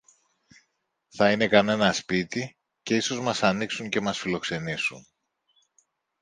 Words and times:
Θα 1.07 1.31
είναι 1.31 1.47
κανένα 1.47 1.93
σπίτι, 1.93 2.57
και 2.83 2.95
ίσως 2.95 3.19
μας 3.19 3.43
ανοίξουν 3.43 3.89
και 3.89 4.01
μας 4.01 4.19
φιλοξενήσουν. 4.19 5.07